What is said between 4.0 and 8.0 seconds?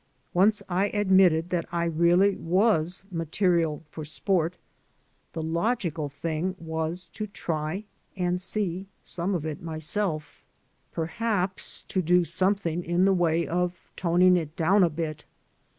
sport, the logical thing was to try